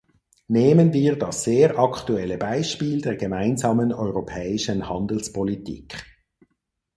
Nehmen 0.47 0.93
wir 0.93 1.15
das 1.15 1.43
sehr 1.43 1.77
aktuelle 1.77 2.39
Beispiel 2.39 3.01
der 3.01 3.15
gemeinsamen 3.17 3.93
europäischen 3.93 4.89
Handelspolitik. 4.89 5.93